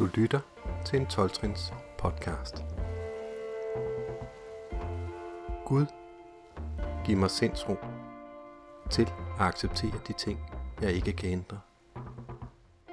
Du 0.00 0.08
lytter 0.14 0.40
til 0.84 1.00
en 1.00 1.06
12-trins 1.06 1.72
podcast. 1.98 2.64
Gud, 5.66 5.86
giv 7.04 7.16
mig 7.16 7.30
sindsro 7.30 7.76
til 8.90 9.02
at 9.40 9.46
acceptere 9.46 10.00
de 10.08 10.12
ting, 10.12 10.40
jeg 10.80 10.92
ikke 10.92 11.12
kan 11.12 11.30
ændre. 11.30 11.60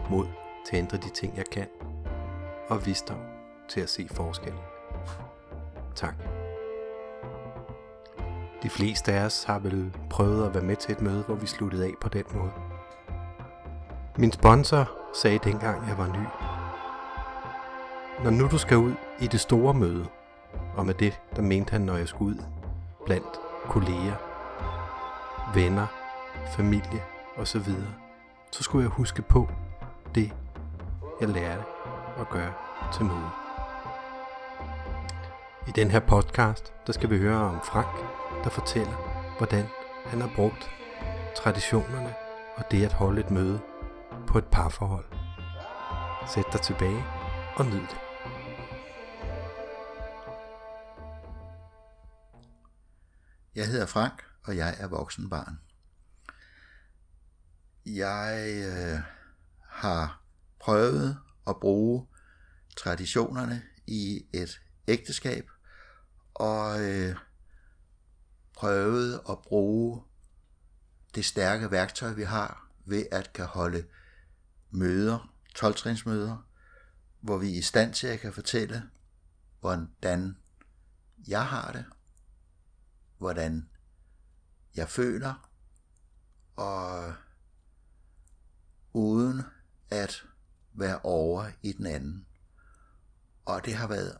Mod 0.09 0.25
til 0.65 0.75
at 0.75 0.79
ændre 0.79 0.97
de 0.97 1.09
ting, 1.09 1.37
jeg 1.37 1.45
kan. 1.51 1.67
Og 2.69 2.85
visdom 2.85 3.19
til 3.69 3.81
at 3.81 3.89
se 3.89 4.07
forskellen. 4.11 4.61
Tak. 5.95 6.15
De 8.63 8.69
fleste 8.69 9.13
af 9.13 9.25
os 9.25 9.43
har 9.43 9.59
vel 9.59 9.93
prøvet 10.09 10.45
at 10.45 10.53
være 10.53 10.63
med 10.63 10.75
til 10.75 10.91
et 10.91 11.01
møde, 11.01 11.23
hvor 11.23 11.35
vi 11.35 11.47
sluttede 11.47 11.85
af 11.85 11.93
på 12.01 12.09
den 12.09 12.25
måde. 12.33 12.51
Min 14.17 14.31
sponsor 14.31 14.91
sagde 15.21 15.39
dengang, 15.43 15.87
jeg 15.87 15.97
var 15.97 16.07
ny. 16.07 16.46
Når 18.23 18.29
nu 18.29 18.47
du 18.47 18.57
skal 18.57 18.77
ud 18.77 18.93
i 19.19 19.27
det 19.27 19.39
store 19.39 19.73
møde, 19.73 20.05
og 20.75 20.85
med 20.85 20.93
det, 20.93 21.21
der 21.35 21.41
mente 21.41 21.71
han, 21.71 21.81
når 21.81 21.97
jeg 21.97 22.07
skulle 22.07 22.35
ud 22.35 22.43
blandt 23.05 23.39
kolleger, 23.65 24.15
venner, 25.53 25.87
familie 26.55 27.03
osv., 27.37 27.71
så 28.51 28.63
skulle 28.63 28.83
jeg 28.83 28.89
huske 28.89 29.21
på 29.21 29.49
det, 30.15 30.33
jeg 31.21 31.29
lærte 31.29 31.63
at 32.19 32.29
gøre 32.29 32.53
til 32.93 33.05
møde. 33.05 33.29
I 35.67 35.71
den 35.71 35.91
her 35.91 35.99
podcast, 35.99 36.73
der 36.87 36.93
skal 36.93 37.09
vi 37.09 37.17
høre 37.17 37.37
om 37.37 37.59
Frank, 37.63 37.95
der 38.43 38.49
fortæller, 38.49 38.95
hvordan 39.37 39.65
han 40.05 40.21
har 40.21 40.29
brugt 40.35 40.71
traditionerne 41.35 42.13
og 42.55 42.71
det 42.71 42.85
at 42.85 42.93
holde 42.93 43.19
et 43.19 43.31
møde 43.31 43.59
på 44.27 44.37
et 44.37 44.45
parforhold. 44.45 45.05
Sæt 46.27 46.53
dig 46.53 46.61
tilbage 46.61 47.03
og 47.55 47.65
nyd 47.65 47.81
det. 47.81 48.06
Jeg 53.57 53.67
hedder 53.67 53.85
Frank, 53.85 54.23
og 54.43 54.57
jeg 54.57 54.75
er 54.79 54.87
voksenbarn. 54.87 55.59
Jeg 57.85 58.53
øh, 58.65 58.99
har 59.61 60.21
prøvet 60.59 61.17
at 61.47 61.59
bruge 61.59 62.07
traditionerne 62.77 63.63
i 63.87 64.25
et 64.33 64.61
ægteskab, 64.87 65.49
og 66.33 66.81
øh, 66.81 67.15
prøvet 68.53 69.21
at 69.29 69.41
bruge 69.41 70.03
det 71.15 71.25
stærke 71.25 71.71
værktøj, 71.71 72.13
vi 72.13 72.23
har, 72.23 72.69
ved 72.85 73.05
at 73.11 73.33
kan 73.33 73.45
holde 73.45 73.85
møder, 74.71 75.33
12 75.55 75.75
hvor 77.19 77.37
vi 77.37 77.53
er 77.53 77.57
i 77.57 77.61
stand 77.61 77.93
til 77.93 78.07
at 78.07 78.19
kan 78.19 78.33
fortælle, 78.33 78.83
hvordan 79.59 80.37
jeg 81.27 81.45
har 81.45 81.71
det, 81.71 81.85
hvordan 83.17 83.69
jeg 84.75 84.89
føler, 84.89 85.49
og 86.55 87.13
uden 88.93 89.41
at 89.89 90.23
være 90.73 90.99
over 91.03 91.49
i 91.61 91.71
den 91.71 91.85
anden. 91.85 92.25
Og 93.45 93.65
det 93.65 93.75
har 93.75 93.87
været 93.87 94.17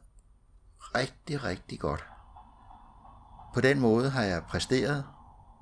rigtig, 0.96 1.44
rigtig 1.44 1.80
godt. 1.80 2.06
På 3.54 3.62
den 3.62 3.80
måde 3.80 4.10
har 4.10 4.24
jeg 4.24 4.44
præsteret 4.44 5.06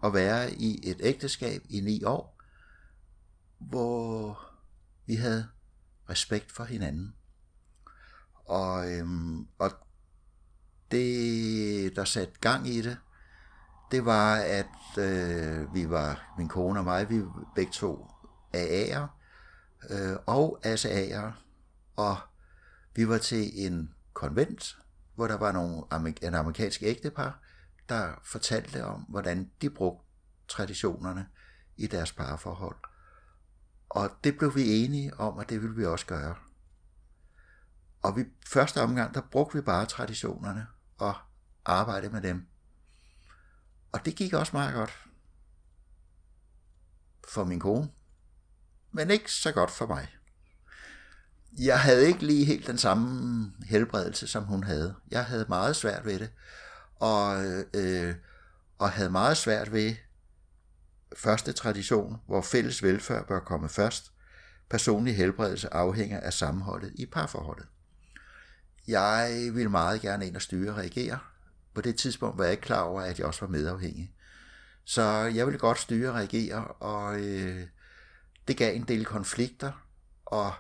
at 0.04 0.14
være 0.14 0.54
i 0.54 0.90
et 0.90 0.98
ægteskab 1.00 1.62
i 1.70 1.82
ni 1.82 2.04
år, 2.04 2.42
hvor 3.58 4.40
vi 5.06 5.16
havde 5.16 5.48
respekt 6.10 6.52
for 6.52 6.64
hinanden. 6.64 7.16
Og, 8.46 8.92
øhm, 8.92 9.48
og 9.60 9.72
det, 10.92 11.96
der 11.96 12.06
satte 12.06 12.40
gang 12.40 12.68
i 12.68 12.82
det, 12.82 12.98
det 13.92 14.06
var, 14.06 14.36
at 14.36 14.98
øh, 14.98 15.74
vi 15.74 15.90
var, 15.90 16.34
min 16.38 16.48
kone 16.48 16.80
og 16.80 16.84
mig, 16.84 17.10
vi 17.10 17.24
begge 17.56 17.72
to 17.72 18.08
AA'er 18.56 19.08
øh, 19.90 20.16
og 20.26 20.60
ASA'er, 20.66 21.32
og 21.96 22.18
vi 22.96 23.08
var 23.08 23.18
til 23.18 23.66
en 23.66 23.94
konvent, 24.14 24.78
hvor 25.16 25.28
der 25.28 25.38
var 25.38 25.52
nogle 25.52 25.84
en 26.22 26.36
amerikansk 26.36 26.84
ægtepar, 26.84 27.40
der 27.90 28.14
fortalte 28.24 28.86
om, 28.86 29.02
hvordan 29.02 29.52
de 29.62 29.70
brugte 29.70 30.06
traditionerne 30.48 31.28
i 31.78 31.88
deres 31.88 32.12
parforhold. 32.12 32.78
Og 33.90 34.10
det 34.24 34.38
blev 34.38 34.56
vi 34.56 34.84
enige 34.84 35.20
om, 35.20 35.40
at 35.40 35.50
det 35.50 35.62
ville 35.62 35.76
vi 35.76 35.86
også 35.86 36.06
gøre. 36.06 36.36
Og 38.02 38.18
vi, 38.18 38.26
første 38.48 38.82
omgang, 38.82 39.14
der 39.14 39.22
brugte 39.22 39.56
vi 39.56 39.62
bare 39.62 39.86
traditionerne 39.86 40.68
og 40.98 41.16
arbejdede 41.66 42.14
med 42.14 42.22
dem. 42.22 42.48
Og 43.96 44.06
det 44.06 44.16
gik 44.16 44.34
også 44.34 44.50
meget 44.54 44.74
godt 44.74 45.00
for 47.28 47.44
min 47.44 47.60
kone, 47.60 47.90
men 48.92 49.12
ikke 49.12 49.32
så 49.32 49.52
godt 49.52 49.72
for 49.72 49.88
mig. 49.88 50.16
Jeg 51.58 51.80
havde 51.80 52.08
ikke 52.08 52.26
lige 52.26 52.46
helt 52.46 52.68
den 52.68 52.78
samme 52.78 53.52
helbredelse, 53.66 54.28
som 54.28 54.44
hun 54.44 54.64
havde. 54.64 54.96
Jeg 55.12 55.26
havde 55.26 55.46
meget 55.50 55.76
svært 55.76 56.06
ved 56.06 56.20
det, 56.20 56.32
og, 56.96 57.46
øh, 57.74 58.16
og 58.78 58.92
havde 58.92 59.10
meget 59.10 59.38
svært 59.38 59.72
ved 59.72 59.96
første 61.18 61.54
tradition, 61.54 62.18
hvor 62.28 62.42
fælles 62.42 62.84
velfærd 62.84 63.28
bør 63.28 63.40
komme 63.40 63.70
først. 63.70 64.12
Personlig 64.70 65.16
helbredelse 65.16 65.74
afhænger 65.74 66.20
af 66.20 66.34
sammenholdet 66.34 66.92
i 66.96 67.06
parforholdet. 67.06 67.68
Jeg 68.88 69.50
vil 69.54 69.70
meget 69.70 70.02
gerne 70.02 70.28
ind 70.28 70.36
og 70.36 70.42
styre 70.42 70.72
og 70.72 70.78
reagere. 70.78 71.20
På 71.76 71.82
det 71.82 71.98
tidspunkt 71.98 72.38
var 72.38 72.44
jeg 72.44 72.54
ikke 72.54 72.64
klar 72.64 72.82
over, 72.82 73.02
at 73.02 73.20
jeg 73.20 73.28
også 73.28 73.42
var 73.42 73.52
medafhængig. 73.52 74.14
Så 74.84 75.02
jeg 75.36 75.46
ville 75.46 75.60
godt 75.60 75.80
styre 75.80 76.10
og 76.10 76.16
reagere, 76.16 76.68
og 76.68 77.20
øh, 77.20 77.68
det 78.48 78.58
gav 78.58 78.76
en 78.76 78.88
del 78.88 79.06
konflikter, 79.06 79.72
og 80.26 80.54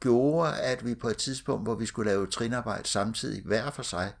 gjorde, 0.00 0.60
at 0.60 0.86
vi 0.86 0.94
på 0.94 1.08
et 1.08 1.16
tidspunkt, 1.16 1.66
hvor 1.66 1.74
vi 1.74 1.86
skulle 1.86 2.10
lave 2.10 2.26
trinarbejde 2.26 2.88
samtidig, 2.88 3.42
hver 3.42 3.70
for 3.70 3.82
sig, 3.82 4.12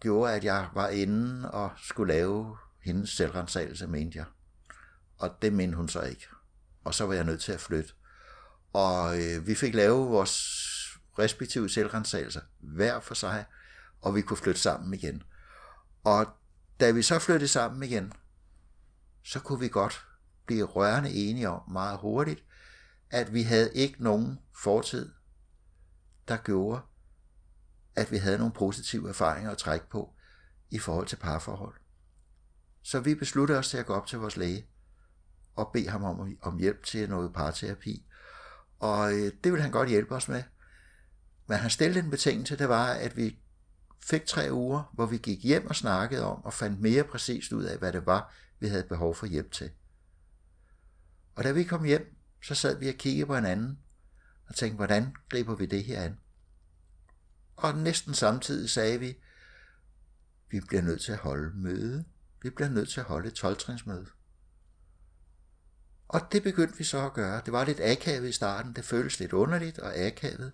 gjorde, 0.00 0.32
at 0.32 0.44
jeg 0.44 0.68
var 0.74 0.88
inde 0.88 1.50
og 1.50 1.70
skulle 1.76 2.12
lave 2.12 2.56
hendes 2.80 3.10
selvrensagelse, 3.10 3.86
mente 3.86 4.18
jeg. 4.18 4.26
Og 5.18 5.30
det 5.42 5.52
mente 5.52 5.76
hun 5.76 5.88
så 5.88 6.02
ikke. 6.02 6.26
Og 6.84 6.94
så 6.94 7.06
var 7.06 7.14
jeg 7.14 7.24
nødt 7.24 7.40
til 7.40 7.52
at 7.52 7.60
flytte. 7.60 7.92
Og 8.72 9.22
øh, 9.22 9.46
vi 9.46 9.54
fik 9.54 9.74
lavet 9.74 10.08
vores 10.08 10.73
respektive 11.18 11.68
selvrensagelser 11.68 12.40
hver 12.58 13.00
for 13.00 13.14
sig, 13.14 13.44
og 14.00 14.14
vi 14.14 14.22
kunne 14.22 14.36
flytte 14.36 14.60
sammen 14.60 14.94
igen. 14.94 15.22
Og 16.04 16.26
da 16.80 16.90
vi 16.90 17.02
så 17.02 17.18
flyttede 17.18 17.48
sammen 17.48 17.82
igen, 17.82 18.12
så 19.22 19.40
kunne 19.40 19.60
vi 19.60 19.68
godt 19.68 20.06
blive 20.46 20.64
rørende 20.64 21.10
enige 21.10 21.48
om 21.48 21.70
meget 21.70 21.98
hurtigt, 21.98 22.44
at 23.10 23.34
vi 23.34 23.42
havde 23.42 23.74
ikke 23.74 24.02
nogen 24.02 24.38
fortid, 24.62 25.12
der 26.28 26.36
gjorde, 26.36 26.80
at 27.96 28.10
vi 28.10 28.16
havde 28.16 28.38
nogle 28.38 28.52
positive 28.52 29.08
erfaringer 29.08 29.50
at 29.50 29.58
trække 29.58 29.88
på 29.90 30.14
i 30.70 30.78
forhold 30.78 31.06
til 31.06 31.16
parforhold. 31.16 31.74
Så 32.82 33.00
vi 33.00 33.14
besluttede 33.14 33.58
os 33.58 33.70
til 33.70 33.78
at 33.78 33.86
gå 33.86 33.94
op 33.94 34.06
til 34.06 34.18
vores 34.18 34.36
læge 34.36 34.66
og 35.54 35.70
bede 35.72 35.88
ham 35.88 36.04
om, 36.04 36.36
om 36.42 36.58
hjælp 36.58 36.84
til 36.84 37.08
noget 37.08 37.32
parterapi. 37.32 38.06
Og 38.78 39.12
øh, 39.12 39.32
det 39.44 39.52
ville 39.52 39.62
han 39.62 39.70
godt 39.70 39.88
hjælpe 39.88 40.14
os 40.14 40.28
med. 40.28 40.42
Men 41.46 41.58
han 41.58 41.70
stillede 41.70 42.04
en 42.04 42.10
betingelse, 42.10 42.56
det 42.56 42.68
var, 42.68 42.86
at 42.86 43.16
vi 43.16 43.38
fik 44.00 44.26
tre 44.26 44.52
uger, 44.52 44.90
hvor 44.92 45.06
vi 45.06 45.18
gik 45.18 45.44
hjem 45.44 45.66
og 45.66 45.76
snakkede 45.76 46.24
om 46.24 46.44
og 46.44 46.52
fandt 46.52 46.80
mere 46.80 47.04
præcist 47.04 47.52
ud 47.52 47.64
af, 47.64 47.78
hvad 47.78 47.92
det 47.92 48.06
var, 48.06 48.34
vi 48.60 48.68
havde 48.68 48.84
behov 48.84 49.14
for 49.14 49.26
hjælp 49.26 49.52
til. 49.52 49.70
Og 51.34 51.44
da 51.44 51.52
vi 51.52 51.64
kom 51.64 51.84
hjem, 51.84 52.16
så 52.42 52.54
sad 52.54 52.78
vi 52.78 52.88
og 52.88 52.94
kiggede 52.94 53.26
på 53.26 53.34
hinanden 53.34 53.78
og 54.48 54.54
tænkte, 54.54 54.76
hvordan 54.76 55.14
griber 55.28 55.54
vi 55.54 55.66
det 55.66 55.84
her 55.84 56.02
an? 56.02 56.18
Og 57.56 57.78
næsten 57.78 58.14
samtidig 58.14 58.70
sagde 58.70 59.00
vi, 59.00 59.16
vi 60.50 60.60
bliver 60.60 60.82
nødt 60.82 61.00
til 61.00 61.12
at 61.12 61.18
holde 61.18 61.52
møde. 61.54 62.04
Vi 62.42 62.50
bliver 62.50 62.68
nødt 62.68 62.88
til 62.88 63.00
at 63.00 63.06
holde 63.06 63.28
et 63.28 63.34
12. 63.34 64.06
Og 66.08 66.20
det 66.32 66.42
begyndte 66.42 66.78
vi 66.78 66.84
så 66.84 67.06
at 67.06 67.12
gøre. 67.12 67.42
Det 67.44 67.52
var 67.52 67.64
lidt 67.64 67.80
akavet 67.80 68.28
i 68.28 68.32
starten. 68.32 68.72
Det 68.72 68.84
føltes 68.84 69.20
lidt 69.20 69.32
underligt 69.32 69.78
og 69.78 69.96
akavet. 69.96 70.52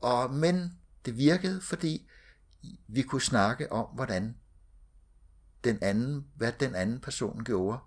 Og, 0.00 0.34
men 0.34 0.78
det 1.04 1.16
virkede, 1.16 1.60
fordi 1.60 2.08
vi 2.88 3.02
kunne 3.02 3.20
snakke 3.20 3.72
om, 3.72 3.86
hvordan 3.94 4.36
den 5.64 5.78
anden, 5.82 6.26
hvad 6.36 6.52
den 6.52 6.74
anden 6.74 7.00
person 7.00 7.44
gjorde. 7.44 7.78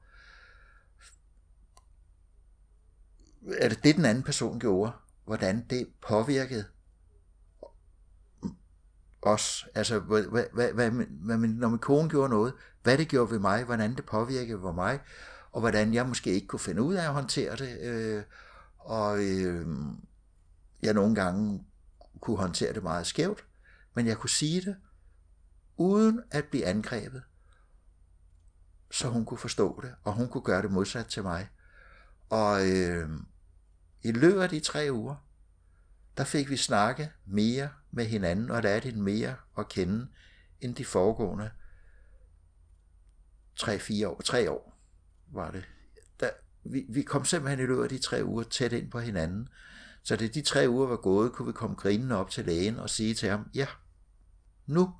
Er 3.57 3.69
det 3.69 3.83
det, 3.83 3.95
den 3.95 4.05
anden 4.05 4.23
person 4.23 4.59
gjorde? 4.59 4.91
Hvordan 5.25 5.65
det 5.69 5.87
påvirkede 6.01 6.65
os. 9.21 9.67
Altså, 9.75 9.99
hvad, 9.99 10.23
hvad, 10.23 10.45
hvad, 10.53 10.73
hvad, 10.73 10.91
når 11.47 11.67
min 11.67 11.79
kone 11.79 12.09
gjorde 12.09 12.29
noget, 12.29 12.53
hvad 12.83 12.97
det 12.97 13.07
gjorde 13.07 13.31
ved 13.31 13.39
mig, 13.39 13.63
hvordan 13.63 13.95
det 13.95 14.05
påvirkede 14.05 14.63
ved 14.63 14.73
mig, 14.73 14.99
og 15.51 15.59
hvordan 15.59 15.93
jeg 15.93 16.07
måske 16.07 16.31
ikke 16.31 16.47
kunne 16.47 16.59
finde 16.59 16.81
ud 16.81 16.93
af 16.93 17.03
at 17.03 17.13
håndtere 17.13 17.55
det, 17.55 17.79
øh, 17.81 18.23
og 18.77 19.23
øh, 19.23 19.67
jeg 20.81 20.93
nogle 20.93 21.15
gange 21.15 21.65
kunne 22.23 22.37
håndtere 22.37 22.73
det 22.73 22.83
meget 22.83 23.07
skævt, 23.07 23.45
men 23.93 24.07
jeg 24.07 24.17
kunne 24.17 24.29
sige 24.29 24.61
det, 24.61 24.75
uden 25.77 26.23
at 26.31 26.45
blive 26.45 26.65
angrebet, 26.65 27.23
så 28.91 29.09
hun 29.09 29.25
kunne 29.25 29.37
forstå 29.37 29.81
det, 29.81 29.95
og 30.03 30.13
hun 30.13 30.27
kunne 30.27 30.43
gøre 30.43 30.61
det 30.61 30.71
modsat 30.71 31.05
til 31.05 31.23
mig. 31.23 31.49
Og 32.29 32.69
øh, 32.69 33.09
i 34.01 34.11
løbet 34.11 34.41
af 34.41 34.49
de 34.49 34.59
tre 34.59 34.87
uger, 34.91 35.15
der 36.17 36.23
fik 36.23 36.49
vi 36.49 36.57
snakke 36.57 37.11
mere 37.25 37.69
med 37.91 38.05
hinanden, 38.05 38.51
og 38.51 38.63
lærte 38.63 38.85
hende 38.85 39.01
mere 39.01 39.35
at 39.57 39.69
kende, 39.69 40.07
end 40.61 40.75
de 40.75 40.85
foregående 40.85 41.51
3-4 43.59 44.07
år, 44.07 44.21
3 44.21 44.51
år 44.51 44.77
var 45.27 45.51
det. 45.51 45.65
Der, 46.19 46.29
vi, 46.63 46.85
vi 46.89 47.01
kom 47.01 47.25
simpelthen 47.25 47.59
i 47.59 47.67
løbet 47.67 47.83
af 47.83 47.89
de 47.89 47.97
tre 47.97 48.25
uger 48.25 48.43
tæt 48.43 48.73
ind 48.73 48.91
på 48.91 48.99
hinanden. 48.99 49.49
Så 50.03 50.15
det 50.15 50.33
de 50.33 50.41
tre 50.41 50.69
uger 50.69 50.87
var 50.87 50.97
gået, 50.97 51.33
kunne 51.33 51.45
vi 51.45 51.51
komme 51.51 51.75
grinende 51.75 52.15
op 52.15 52.29
til 52.29 52.45
lægen 52.45 52.79
og 52.79 52.89
sige 52.89 53.13
til 53.13 53.29
ham, 53.29 53.49
ja, 53.53 53.67
nu 54.65 54.93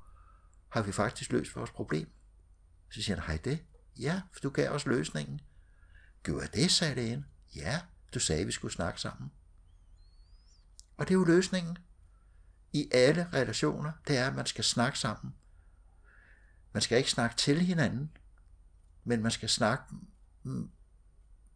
har 0.68 0.82
vi 0.82 0.92
faktisk 0.92 1.32
løst 1.32 1.56
vores 1.56 1.70
problem. 1.70 2.08
Så 2.90 3.02
siger 3.02 3.16
han, 3.16 3.26
hej 3.26 3.36
det? 3.44 3.64
Ja, 3.98 4.22
for 4.32 4.40
du 4.40 4.50
gav 4.50 4.70
os 4.70 4.86
løsningen. 4.86 5.40
Gjorde 6.22 6.46
det, 6.54 6.70
sagde 6.70 6.94
lægen. 6.94 7.26
Ja, 7.56 7.80
du 8.14 8.18
sagde, 8.18 8.46
vi 8.46 8.52
skulle 8.52 8.74
snakke 8.74 9.00
sammen. 9.00 9.32
Og 10.96 11.08
det 11.08 11.14
er 11.14 11.18
jo 11.18 11.24
løsningen 11.24 11.78
i 12.72 12.90
alle 12.92 13.28
relationer, 13.32 13.92
det 14.08 14.18
er, 14.18 14.26
at 14.26 14.34
man 14.34 14.46
skal 14.46 14.64
snakke 14.64 14.98
sammen. 14.98 15.34
Man 16.72 16.82
skal 16.82 16.98
ikke 16.98 17.10
snakke 17.10 17.36
til 17.36 17.60
hinanden, 17.60 18.16
men 19.04 19.22
man 19.22 19.30
skal 19.30 19.48
snakke 19.48 19.94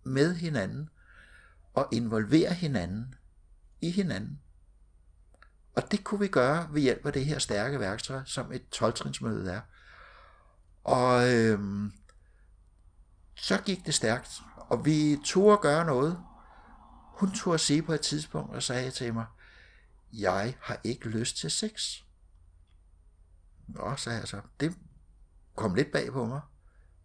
med 0.05 0.35
hinanden 0.35 0.91
og 1.75 1.89
involvere 1.93 2.55
hinanden 2.55 3.15
i 3.81 3.91
hinanden. 3.91 4.41
Og 5.75 5.91
det 5.91 6.05
kunne 6.05 6.21
vi 6.21 6.29
gøre 6.29 6.69
ved 6.73 6.83
hjælp 6.83 7.07
af 7.07 7.13
det 7.13 7.25
her 7.25 7.39
stærke 7.39 7.81
værktøj, 7.81 8.21
som 8.25 8.53
et 8.53 8.69
12 8.69 9.47
er. 9.47 9.61
Og 10.85 11.35
øhm, 11.35 11.93
så 13.35 13.59
gik 13.59 13.87
det 13.87 13.95
stærkt, 13.95 14.41
og 14.57 14.85
vi 14.85 15.19
turde 15.25 15.53
at 15.53 15.61
gøre 15.61 15.85
noget. 15.85 16.19
Hun 17.19 17.33
turde 17.35 17.55
at 17.55 17.61
sige 17.61 17.83
på 17.83 17.93
et 17.93 18.01
tidspunkt 18.01 18.55
og 18.55 18.63
sagde 18.63 18.91
til 18.91 19.15
mig, 19.15 19.27
jeg 20.13 20.57
har 20.61 20.81
ikke 20.85 21.09
lyst 21.09 21.37
til 21.37 21.51
sex. 21.51 21.97
Nå, 23.69 23.97
sagde 23.97 24.19
jeg 24.19 24.29
så. 24.29 24.41
Det 24.61 24.77
kom 25.57 25.75
lidt 25.75 25.93
bag 25.93 26.13
på 26.13 26.27
mig. 26.27 26.41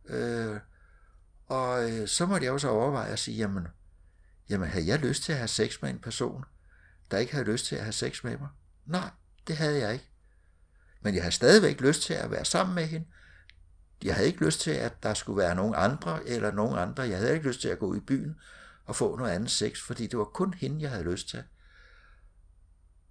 Øh, 0.06 0.60
og 1.46 1.92
øh, 1.92 2.08
så 2.08 2.26
måtte 2.26 2.46
jeg 2.46 2.52
jo 2.52 2.58
så 2.58 2.70
overveje 2.70 3.12
at 3.12 3.20
sige, 3.20 3.38
jamen, 3.38 3.68
jamen 4.50 4.70
havde 4.70 4.88
jeg 4.88 5.00
lyst 5.00 5.24
til 5.24 5.32
at 5.32 5.38
have 5.38 5.48
sex 5.48 5.82
med 5.82 5.90
en 5.90 6.00
person, 6.00 6.46
der 7.14 7.20
ikke 7.20 7.32
havde 7.32 7.52
lyst 7.52 7.66
til 7.66 7.76
at 7.76 7.84
have 7.84 7.94
sex 7.94 8.24
med 8.24 8.38
mig? 8.38 8.50
Nej, 8.86 9.10
det 9.48 9.58
havde 9.58 9.80
jeg 9.80 9.94
ikke. 9.94 10.10
Men 11.02 11.16
jeg 11.16 11.24
havde 11.24 11.36
stadigvæk 11.36 11.82
lyst 11.82 12.02
til 12.02 12.14
at 12.14 12.32
være 12.32 12.46
sammen 12.46 12.76
med 12.76 12.86
hende. 12.86 13.08
Jeg 14.04 14.16
havde 14.16 14.28
ikke 14.28 14.46
lyst 14.46 14.60
til, 14.60 14.72
at 14.72 15.04
der 15.04 15.14
skulle 15.14 15.38
være 15.38 15.56
nogen 15.56 15.74
andre 15.78 16.28
eller 16.28 16.52
nogen 16.52 16.78
andre. 16.78 17.04
Jeg 17.04 17.18
havde 17.18 17.34
ikke 17.34 17.48
lyst 17.48 17.62
til 17.62 17.68
at 17.68 17.80
gå 17.80 17.86
ud 17.86 17.98
i 17.98 18.00
byen 18.00 18.40
og 18.86 18.96
få 18.96 19.18
noget 19.18 19.32
andet 19.32 19.52
sex, 19.52 19.82
fordi 19.82 20.08
det 20.08 20.20
var 20.20 20.26
kun 20.26 20.54
hende, 20.54 20.82
jeg 20.82 20.90
havde 20.90 21.04
lyst 21.04 21.30
til. 21.30 21.44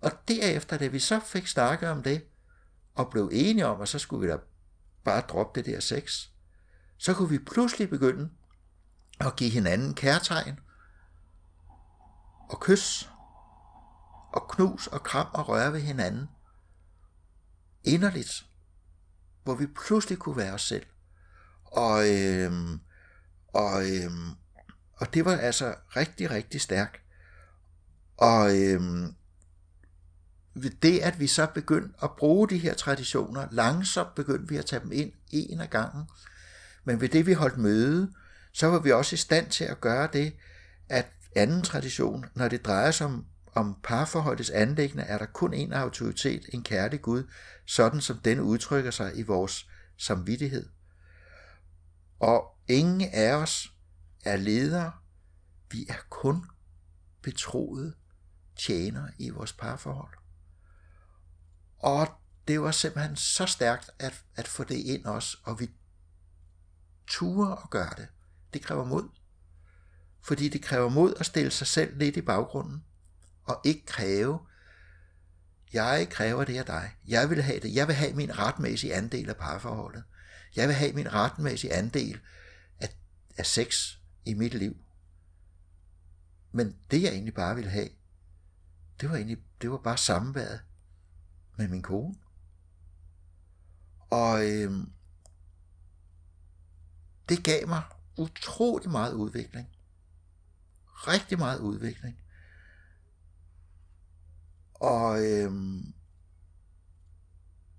Og 0.00 0.12
derefter, 0.28 0.78
da 0.78 0.86
vi 0.86 0.98
så 0.98 1.20
fik 1.20 1.46
snakket 1.46 1.88
om 1.88 2.02
det, 2.02 2.24
og 2.94 3.10
blev 3.10 3.30
enige 3.32 3.66
om, 3.66 3.80
at 3.80 3.88
så 3.88 3.98
skulle 3.98 4.26
vi 4.26 4.32
da 4.32 4.38
bare 5.04 5.20
droppe 5.20 5.60
det 5.60 5.66
der 5.66 5.80
sex, 5.80 6.26
så 6.98 7.14
kunne 7.14 7.28
vi 7.28 7.38
pludselig 7.38 7.90
begynde 7.90 8.30
at 9.20 9.36
give 9.36 9.50
hinanden 9.50 9.94
kærtegn 9.94 10.60
og 12.48 12.60
kys 12.60 13.11
og 14.32 14.48
knus 14.48 14.86
og 14.86 15.02
kram 15.02 15.26
og 15.32 15.48
røre 15.48 15.72
ved 15.72 15.80
hinanden 15.80 16.28
inderligt, 17.84 18.46
hvor 19.44 19.54
vi 19.54 19.66
pludselig 19.66 20.18
kunne 20.18 20.36
være 20.36 20.52
os 20.52 20.62
selv. 20.62 20.86
Og, 21.64 22.10
øhm, 22.10 22.80
og, 23.48 23.90
øhm, 23.90 24.30
og 24.92 25.14
det 25.14 25.24
var 25.24 25.36
altså 25.36 25.74
rigtig, 25.96 26.30
rigtig 26.30 26.60
stærkt. 26.60 27.00
Og 28.16 28.60
øhm, 28.60 29.14
ved 30.54 30.70
det, 30.70 30.98
at 30.98 31.20
vi 31.20 31.26
så 31.26 31.46
begyndte 31.46 31.94
at 32.02 32.10
bruge 32.18 32.48
de 32.48 32.58
her 32.58 32.74
traditioner, 32.74 33.48
langsomt 33.50 34.14
begyndte 34.14 34.48
vi 34.48 34.56
at 34.56 34.66
tage 34.66 34.82
dem 34.82 34.92
ind 34.92 35.12
en 35.30 35.60
af 35.60 35.70
gangen. 35.70 36.08
Men 36.84 37.00
ved 37.00 37.08
det, 37.08 37.26
vi 37.26 37.32
holdt 37.32 37.58
møde, 37.58 38.12
så 38.52 38.66
var 38.66 38.78
vi 38.78 38.92
også 38.92 39.14
i 39.14 39.16
stand 39.16 39.50
til 39.50 39.64
at 39.64 39.80
gøre 39.80 40.08
det, 40.12 40.36
at 40.88 41.06
anden 41.36 41.62
tradition, 41.62 42.24
når 42.34 42.48
det 42.48 42.64
drejer 42.64 42.90
sig 42.90 43.06
om, 43.06 43.26
om 43.52 43.80
parforholdets 43.82 44.50
anlæggende, 44.50 45.02
er 45.02 45.18
der 45.18 45.26
kun 45.26 45.54
en 45.54 45.72
autoritet, 45.72 46.46
en 46.52 46.62
kærlig 46.62 47.02
Gud, 47.02 47.30
sådan 47.66 48.00
som 48.00 48.18
den 48.18 48.40
udtrykker 48.40 48.90
sig 48.90 49.18
i 49.18 49.22
vores 49.22 49.68
samvittighed. 49.98 50.68
Og 52.20 52.58
ingen 52.68 53.10
af 53.12 53.34
os 53.34 53.72
er 54.24 54.36
ledere, 54.36 54.92
vi 55.70 55.86
er 55.88 56.06
kun 56.10 56.46
betroede 57.22 57.94
tjener 58.56 59.08
i 59.18 59.30
vores 59.30 59.52
parforhold. 59.52 60.14
Og 61.78 62.08
det 62.48 62.60
var 62.60 62.70
simpelthen 62.70 63.16
så 63.16 63.46
stærkt 63.46 63.90
at, 63.98 64.24
at 64.36 64.48
få 64.48 64.64
det 64.64 64.74
ind 64.76 65.06
os, 65.06 65.36
og 65.44 65.60
vi 65.60 65.70
turer 67.06 67.64
at 67.64 67.70
gøre 67.70 67.92
det. 67.96 68.08
Det 68.54 68.62
kræver 68.62 68.84
mod. 68.84 69.08
Fordi 70.22 70.48
det 70.48 70.62
kræver 70.62 70.88
mod 70.88 71.14
at 71.20 71.26
stille 71.26 71.50
sig 71.50 71.66
selv 71.66 71.98
lidt 71.98 72.16
i 72.16 72.22
baggrunden, 72.22 72.84
og 73.44 73.60
ikke 73.64 73.86
kræve, 73.86 74.40
jeg 75.72 76.06
kræver 76.10 76.44
det 76.44 76.58
af 76.58 76.66
dig. 76.66 76.96
Jeg 77.08 77.30
vil 77.30 77.42
have 77.42 77.60
det. 77.60 77.74
Jeg 77.74 77.86
vil 77.86 77.94
have 77.94 78.14
min 78.14 78.38
retmæssige 78.38 78.94
andel 78.94 79.28
af 79.28 79.36
parforholdet. 79.36 80.04
Jeg 80.56 80.68
vil 80.68 80.76
have 80.76 80.92
min 80.92 81.12
retmæssige 81.12 81.72
andel 81.72 82.20
af, 82.80 82.96
af 83.38 83.46
sex 83.46 83.96
i 84.24 84.34
mit 84.34 84.54
liv. 84.54 84.76
Men 86.52 86.76
det 86.90 87.02
jeg 87.02 87.12
egentlig 87.12 87.34
bare 87.34 87.54
ville 87.54 87.70
have, 87.70 87.88
det 89.00 89.10
var 89.10 89.16
egentlig, 89.16 89.38
det 89.62 89.70
var 89.70 89.78
bare 89.78 89.98
samværet 89.98 90.60
med 91.56 91.68
min 91.68 91.82
kone. 91.82 92.14
Og 94.10 94.50
øhm, 94.50 94.92
det 97.28 97.44
gav 97.44 97.68
mig 97.68 97.82
utrolig 98.16 98.90
meget 98.90 99.12
udvikling. 99.12 99.68
Rigtig 100.86 101.38
meget 101.38 101.60
udvikling. 101.60 102.21
Og 104.82 105.24
øhm, 105.24 105.94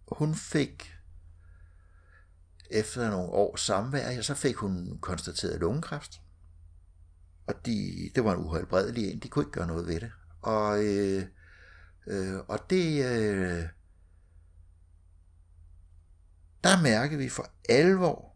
hun 0.08 0.36
fik 0.36 0.96
efter 2.70 3.10
nogle 3.10 3.30
år 3.30 3.56
samvær, 3.56 4.22
så 4.22 4.36
fik 4.36 4.56
hun 4.56 4.98
konstateret 5.02 5.60
lungekræft. 5.60 6.22
Og 7.48 7.66
de, 7.66 8.10
det 8.16 8.24
var 8.24 8.34
en 8.34 8.46
uhelbredelig 8.46 9.12
en, 9.12 9.20
de 9.20 9.28
kunne 9.30 9.44
ikke 9.44 9.52
gøre 9.52 9.68
noget 9.68 9.88
ved 9.88 10.00
det. 10.00 10.12
Og, 10.42 10.86
øh, 10.86 11.26
øh, 12.08 12.40
og 12.48 12.60
det, 12.70 13.06
øh, 13.06 13.68
der 16.64 16.82
mærker 16.82 17.18
vi 17.18 17.30
for 17.30 17.52
alvor 17.70 18.36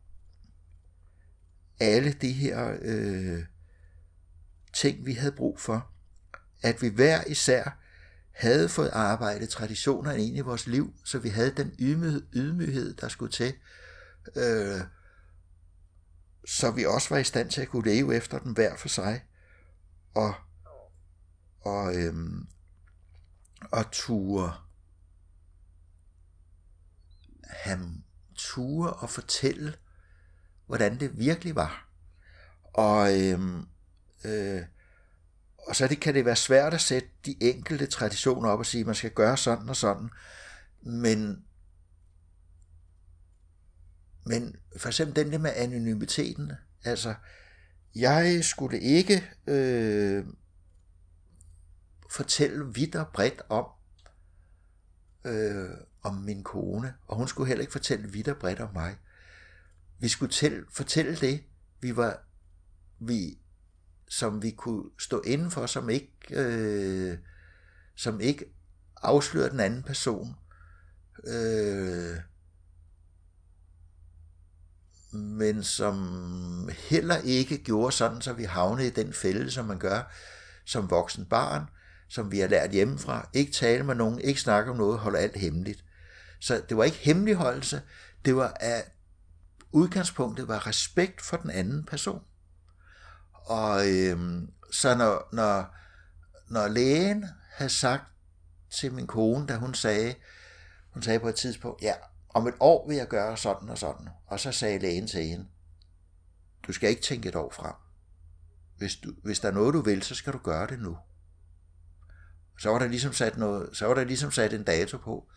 alle 1.79 2.13
de 2.13 2.31
her 2.31 2.77
øh, 2.81 3.43
ting, 4.73 5.05
vi 5.05 5.13
havde 5.13 5.31
brug 5.31 5.59
for. 5.59 5.91
At 6.61 6.81
vi 6.81 6.87
hver 6.87 7.23
især 7.23 7.86
havde 8.37 8.69
fået 8.69 8.89
arbejdet 8.89 9.49
traditionerne 9.49 10.25
ind 10.25 10.37
i 10.37 10.41
vores 10.41 10.67
liv, 10.67 10.93
så 11.03 11.19
vi 11.19 11.29
havde 11.29 11.51
den 11.51 11.75
ydmyghed, 12.33 12.93
der 12.93 13.07
skulle 13.07 13.31
til, 13.31 13.53
øh, 14.35 14.81
så 16.45 16.71
vi 16.71 16.85
også 16.85 17.09
var 17.09 17.17
i 17.17 17.23
stand 17.23 17.51
til 17.51 17.61
at 17.61 17.67
kunne 17.67 17.89
leve 17.89 18.15
efter 18.15 18.39
den 18.39 18.53
hver 18.53 18.75
for 18.75 18.87
sig, 18.87 19.25
og, 20.15 20.33
og, 21.61 21.95
øhm, 21.95 22.47
og 23.71 23.91
ture 23.91 24.53
ham 27.49 28.03
ture 28.35 28.93
og 28.93 29.09
fortælle, 29.09 29.73
hvordan 30.65 30.99
det 30.99 31.17
virkelig 31.17 31.55
var. 31.55 31.89
Og, 32.63 33.21
øhm, 33.21 33.67
øh, 34.25 34.61
og 35.67 35.75
så 35.75 35.87
det, 35.87 35.99
kan 35.99 36.13
det 36.13 36.25
være 36.25 36.35
svært 36.35 36.73
at 36.73 36.81
sætte 36.81 37.09
de 37.25 37.35
enkelte 37.39 37.85
traditioner 37.85 38.49
op 38.49 38.59
og 38.59 38.65
sige, 38.65 38.81
at 38.81 38.85
man 38.85 38.95
skal 38.95 39.11
gøre 39.11 39.37
sådan 39.37 39.69
og 39.69 39.75
sådan. 39.75 40.09
Men, 40.81 41.43
men 44.25 44.55
for 44.77 44.87
eksempel 44.87 45.23
den 45.23 45.31
der 45.31 45.37
med 45.37 45.51
anonymiteten, 45.55 46.51
altså, 46.83 47.15
jeg 47.95 48.43
skulle 48.43 48.79
ikke 48.79 49.29
øh, 49.47 50.25
fortælle 52.11 52.73
vidt 52.73 52.95
og 52.95 53.07
bredt 53.07 53.41
om, 53.49 53.65
øh, 55.25 55.69
om 56.01 56.15
min 56.15 56.43
kone, 56.43 56.93
og 57.07 57.17
hun 57.17 57.27
skulle 57.27 57.47
heller 57.47 57.61
ikke 57.61 57.71
fortælle 57.71 58.11
vidt 58.11 58.27
og 58.27 58.37
bredt 58.37 58.59
om 58.59 58.73
mig. 58.73 58.97
Vi 59.99 60.07
skulle 60.07 60.31
tælle, 60.31 60.65
fortælle 60.71 61.15
det, 61.15 61.43
vi 61.81 61.95
var, 61.95 62.23
vi 62.99 63.39
som 64.09 64.43
vi 64.43 64.51
kunne 64.51 64.83
stå 64.99 65.21
indenfor, 65.25 65.65
som 65.65 65.89
ikke, 65.89 66.11
øh, 66.29 67.17
som 67.95 68.21
ikke 68.21 68.45
afslører 69.01 69.49
den 69.49 69.59
anden 69.59 69.83
person. 69.83 70.35
Øh, 71.27 72.17
men 75.11 75.63
som 75.63 76.69
heller 76.89 77.17
ikke 77.17 77.57
gjorde 77.57 77.95
sådan, 77.95 78.21
så 78.21 78.33
vi 78.33 78.43
havnede 78.43 78.87
i 78.87 78.91
den 78.91 79.13
fælde, 79.13 79.51
som 79.51 79.65
man 79.65 79.79
gør 79.79 80.13
som 80.65 80.89
voksen 80.89 81.25
barn, 81.25 81.63
som 82.09 82.31
vi 82.31 82.39
har 82.39 82.47
lært 82.47 82.71
hjemmefra. 82.71 83.29
Ikke 83.33 83.51
tale 83.51 83.83
med 83.83 83.95
nogen, 83.95 84.19
ikke 84.19 84.41
snakke 84.41 84.71
om 84.71 84.77
noget, 84.77 84.99
holde 84.99 85.19
alt 85.19 85.37
hemmeligt. 85.37 85.83
Så 86.39 86.61
det 86.69 86.77
var 86.77 86.83
ikke 86.83 86.97
hemmeligholdelse, 86.97 87.81
det 88.25 88.35
var 88.35 88.57
at 88.59 88.91
udgangspunktet 89.71 90.47
var 90.47 90.67
respekt 90.67 91.21
for 91.21 91.37
den 91.37 91.49
anden 91.49 91.83
person. 91.83 92.21
Og 93.47 93.89
øhm, 93.89 94.51
så 94.71 94.95
når, 94.95 95.29
når, 95.33 95.75
når 96.49 96.67
lægen 96.67 97.25
havde 97.51 97.69
sagt 97.69 98.03
til 98.69 98.93
min 98.93 99.07
kone, 99.07 99.47
da 99.47 99.55
hun 99.55 99.73
sagde, 99.73 100.15
hun 100.93 101.03
sagde 101.03 101.19
på 101.19 101.27
et 101.27 101.35
tidspunkt, 101.35 101.81
ja, 101.81 101.93
om 102.29 102.47
et 102.47 102.53
år 102.59 102.87
vil 102.87 102.97
jeg 102.97 103.07
gøre 103.07 103.37
sådan 103.37 103.69
og 103.69 103.77
sådan. 103.77 104.09
Og 104.27 104.39
så 104.39 104.51
sagde 104.51 104.79
lægen 104.79 105.07
til 105.07 105.23
hende, 105.25 105.47
du 106.67 106.73
skal 106.73 106.89
ikke 106.89 107.01
tænke 107.01 107.29
et 107.29 107.35
år 107.35 107.53
frem. 107.55 107.73
Hvis, 108.77 108.95
du, 108.95 109.13
hvis 109.23 109.39
der 109.39 109.47
er 109.47 109.53
noget, 109.53 109.73
du 109.73 109.81
vil, 109.81 110.03
så 110.03 110.15
skal 110.15 110.33
du 110.33 110.37
gøre 110.37 110.67
det 110.67 110.79
nu. 110.79 110.97
Så 112.59 112.69
var 112.69 112.79
der 112.79 112.87
ligesom 112.87 113.13
sat, 113.13 113.37
noget, 113.37 113.77
så 113.77 113.85
var 113.85 113.93
der 113.93 114.03
ligesom 114.03 114.31
sat 114.31 114.53
en 114.53 114.63
dato 114.63 114.97
på. 114.97 115.29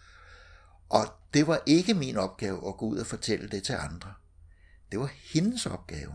Og 0.88 1.06
det 1.34 1.46
var 1.46 1.62
ikke 1.66 1.94
min 1.94 2.16
opgave 2.16 2.68
at 2.68 2.76
gå 2.76 2.86
ud 2.86 2.98
og 2.98 3.06
fortælle 3.06 3.48
det 3.48 3.62
til 3.62 3.72
andre. 3.72 4.14
Det 4.92 5.00
var 5.00 5.10
hendes 5.34 5.66
opgave. 5.66 6.14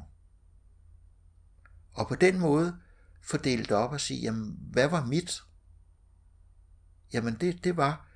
Og 1.96 2.08
på 2.08 2.16
den 2.16 2.40
måde 2.40 2.78
fordelt 3.22 3.72
op 3.72 3.92
og 3.92 4.02
sige, 4.02 4.22
jamen, 4.22 4.60
hvad 4.60 4.88
var 4.88 5.06
mit? 5.06 5.42
Jamen, 7.14 7.38
det, 7.42 7.64
det 7.64 7.78
var, 7.78 8.08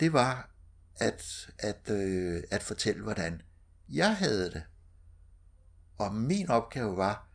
det 0.00 0.12
var 0.12 0.50
at, 0.96 1.50
at, 1.58 1.90
øh, 1.90 2.42
at 2.50 2.62
fortælle, 2.62 3.02
hvordan 3.02 3.42
jeg 3.88 4.16
havde 4.16 4.50
det. 4.50 4.62
Og 5.98 6.14
min 6.14 6.50
opgave 6.50 6.96
var 6.96 7.28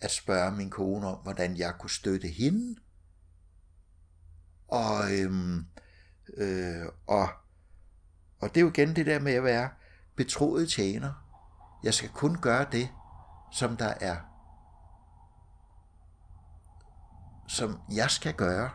at 0.00 0.10
spørge 0.10 0.52
min 0.52 0.70
kone 0.70 1.06
om, 1.06 1.18
hvordan 1.22 1.56
jeg 1.56 1.74
kunne 1.78 1.90
støtte 1.90 2.28
hende. 2.28 2.80
Og, 4.68 5.18
øhm, 5.18 5.66
øh, 6.36 6.86
og, 7.06 7.28
og 8.40 8.48
det 8.48 8.56
er 8.56 8.60
jo 8.60 8.68
igen 8.70 8.96
det 8.96 9.06
der 9.06 9.18
med 9.18 9.32
at 9.32 9.44
være 9.44 9.70
betroet 10.16 10.68
tjener. 10.68 11.12
Jeg 11.84 11.94
skal 11.94 12.08
kun 12.08 12.40
gøre 12.40 12.66
det, 12.72 12.88
som 13.52 13.76
der 13.76 13.94
er, 14.00 14.31
som 17.52 17.80
jeg 17.94 18.10
skal 18.10 18.34
gøre, 18.34 18.70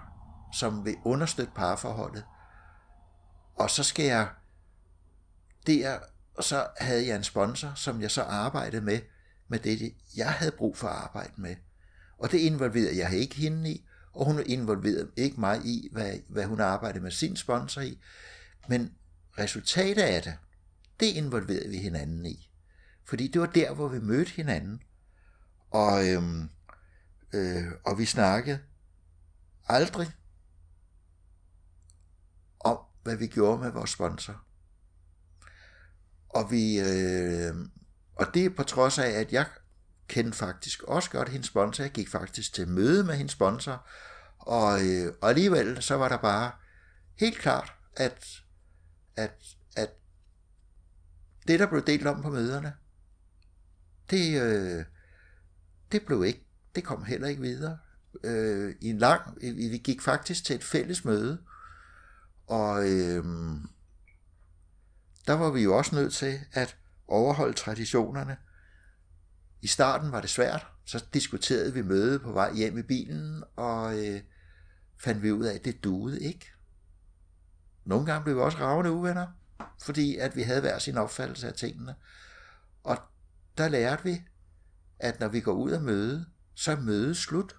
som 0.53 0.85
vil 0.85 0.95
understøtte 1.05 1.51
parforholdet. 1.55 2.25
Og 3.55 3.69
så 3.69 3.83
skal 3.83 4.05
jeg 4.05 4.29
der, 5.67 5.99
og 6.35 6.43
så 6.43 6.67
havde 6.77 7.07
jeg 7.07 7.15
en 7.15 7.23
sponsor, 7.23 7.71
som 7.75 8.01
jeg 8.01 8.11
så 8.11 8.21
arbejdede 8.21 8.81
med, 8.81 8.99
med 9.47 9.59
det, 9.59 9.95
jeg 10.15 10.31
havde 10.31 10.51
brug 10.51 10.77
for 10.77 10.87
at 10.87 10.95
arbejde 10.95 11.33
med. 11.37 11.55
Og 12.17 12.31
det 12.31 12.37
involverede 12.37 12.97
jeg 12.97 13.13
ikke 13.13 13.35
hende 13.35 13.71
i, 13.71 13.85
og 14.13 14.25
hun 14.25 14.43
involverede 14.45 15.11
ikke 15.17 15.39
mig 15.39 15.65
i, 15.65 15.89
hvad, 15.91 16.13
hvad 16.29 16.45
hun 16.45 16.59
arbejdede 16.59 17.03
med 17.03 17.11
sin 17.11 17.35
sponsor 17.35 17.81
i. 17.81 17.99
Men 18.67 18.93
resultatet 19.39 20.01
af 20.01 20.23
det, 20.23 20.37
det 20.99 21.05
involverede 21.05 21.69
vi 21.69 21.77
hinanden 21.77 22.25
i. 22.25 22.51
Fordi 23.05 23.27
det 23.27 23.41
var 23.41 23.47
der, 23.47 23.73
hvor 23.73 23.87
vi 23.87 23.99
mødte 23.99 24.31
hinanden. 24.31 24.81
Og, 25.71 26.09
øhm, 26.09 26.49
øh, 27.33 27.65
og 27.85 27.97
vi 27.97 28.05
snakkede 28.05 28.59
aldrig 29.67 30.11
om, 32.59 32.77
hvad 33.03 33.15
vi 33.15 33.27
gjorde 33.27 33.61
med 33.61 33.71
vores 33.71 33.89
sponsor. 33.89 34.43
Og 36.29 36.51
vi, 36.51 36.79
øh, 36.79 37.55
og 38.15 38.25
det 38.33 38.45
er 38.45 38.49
på 38.49 38.63
trods 38.63 38.99
af, 38.99 39.09
at 39.09 39.33
jeg 39.33 39.45
kendte 40.07 40.37
faktisk 40.37 40.83
også 40.83 41.09
godt 41.09 41.29
hendes 41.29 41.47
sponsor. 41.47 41.83
Jeg 41.83 41.91
gik 41.91 42.09
faktisk 42.09 42.53
til 42.53 42.67
møde 42.67 43.03
med 43.03 43.15
hendes 43.15 43.31
sponsor. 43.31 43.87
Og, 44.37 44.85
øh, 44.85 45.13
og 45.21 45.29
alligevel 45.29 45.81
så 45.81 45.95
var 45.95 46.09
der 46.09 46.17
bare 46.17 46.51
helt 47.15 47.37
klart, 47.37 47.73
at, 47.95 48.43
at, 49.15 49.43
at 49.75 49.89
det, 51.47 51.59
der 51.59 51.67
blev 51.67 51.85
delt 51.85 52.07
om 52.07 52.21
på 52.21 52.29
møderne, 52.29 52.73
det, 54.09 54.41
øh, 54.41 54.85
det 55.91 56.05
blev 56.05 56.25
ikke, 56.25 56.46
det 56.77 56.85
kom 56.85 57.03
heller 57.03 57.27
ikke 57.27 57.41
videre. 57.41 57.77
Øh, 58.23 58.75
i 58.81 58.89
en 58.89 58.97
lang, 58.97 59.37
vi 59.41 59.81
gik 59.83 60.01
faktisk 60.01 60.43
til 60.43 60.55
et 60.55 60.63
fælles 60.63 61.05
møde, 61.05 61.41
og 62.47 62.89
øh, 62.89 63.25
der 65.27 65.33
var 65.33 65.51
vi 65.51 65.63
jo 65.63 65.77
også 65.77 65.95
nødt 65.95 66.13
til 66.13 66.39
at 66.51 66.77
overholde 67.07 67.53
traditionerne. 67.53 68.37
I 69.61 69.67
starten 69.67 70.11
var 70.11 70.21
det 70.21 70.29
svært, 70.29 70.67
så 70.85 71.05
diskuterede 71.13 71.73
vi 71.73 71.81
møde 71.81 72.19
på 72.19 72.31
vej 72.31 72.53
hjem 72.53 72.77
i 72.77 72.81
bilen, 72.81 73.43
og 73.55 74.05
øh, 74.05 74.21
fandt 74.99 75.23
vi 75.23 75.31
ud 75.31 75.45
af, 75.45 75.55
at 75.55 75.65
det 75.65 75.83
duede 75.83 76.19
ikke. 76.19 76.51
Nogle 77.85 78.05
gange 78.05 78.23
blev 78.23 78.35
vi 78.35 78.41
også 78.41 78.57
ravende 78.57 78.91
uvenner, 78.91 79.27
fordi 79.81 80.17
at 80.17 80.35
vi 80.35 80.41
havde 80.41 80.61
hver 80.61 80.79
sin 80.79 80.97
opfattelse 80.97 81.47
af 81.47 81.53
tingene. 81.53 81.95
Og 82.83 82.97
der 83.57 83.67
lærte 83.67 84.03
vi, 84.03 84.21
at 84.99 85.19
når 85.19 85.27
vi 85.27 85.39
går 85.39 85.53
ud 85.53 85.71
af 85.71 85.81
møde, 85.81 86.25
så 86.57 86.71
er 86.71 86.79
mødet 86.79 87.17
slut. 87.17 87.55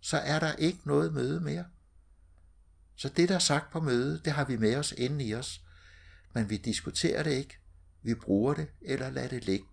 Så 0.00 0.18
er 0.18 0.38
der 0.38 0.52
ikke 0.52 0.80
noget 0.84 1.14
møde 1.14 1.40
mere. 1.40 1.64
Så 2.94 3.08
det, 3.08 3.28
der 3.28 3.34
er 3.34 3.38
sagt 3.38 3.72
på 3.72 3.80
møde, 3.80 4.20
det 4.24 4.32
har 4.32 4.44
vi 4.44 4.56
med 4.56 4.76
os 4.76 4.92
inde 4.92 5.24
i 5.24 5.34
os. 5.34 5.64
Men 6.34 6.50
vi 6.50 6.56
diskuterer 6.56 7.22
det 7.22 7.30
ikke. 7.30 7.58
Vi 8.02 8.14
bruger 8.14 8.54
det, 8.54 8.68
eller 8.80 9.10
lader 9.10 9.28
det 9.28 9.44
ligge. 9.44 9.66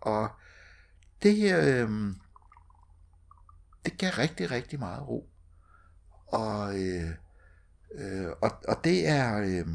Og 0.00 0.30
det, 1.22 1.36
her, 1.36 1.60
øh, 1.60 2.14
det 3.84 3.98
gav 3.98 4.10
rigtig, 4.10 4.50
rigtig 4.50 4.78
meget 4.78 5.08
ro. 5.08 5.30
Og, 6.26 6.80
øh, 6.80 7.10
øh, 7.94 8.28
og, 8.42 8.50
og 8.68 8.84
det 8.84 9.08
er... 9.08 9.36
Øh, 9.36 9.68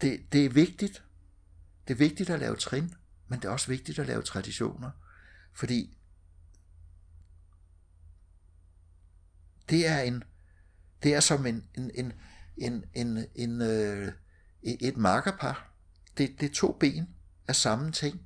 det, 0.00 0.32
det 0.32 0.44
er 0.44 0.50
vigtigt. 0.50 1.04
Det 1.88 1.94
er 1.94 1.98
vigtigt 1.98 2.30
at 2.30 2.40
lave 2.40 2.56
trin, 2.56 2.94
men 3.32 3.40
det 3.40 3.48
er 3.48 3.52
også 3.52 3.68
vigtigt 3.68 3.98
at 3.98 4.06
lave 4.06 4.22
traditioner. 4.22 4.90
Fordi 5.52 5.98
det 9.70 9.86
er 9.86 9.98
en 9.98 10.24
det 11.02 11.14
er 11.14 11.20
som 11.20 11.46
en, 11.46 11.64
en, 11.74 11.90
en, 11.94 12.12
en, 12.56 12.84
en, 12.94 13.26
en 13.34 13.62
øh, 13.62 14.12
et 14.62 14.96
markerpar. 14.96 15.72
Det, 16.18 16.40
det 16.40 16.50
er 16.50 16.54
to 16.54 16.72
ben 16.80 17.08
af 17.48 17.56
samme 17.56 17.92
ting. 17.92 18.20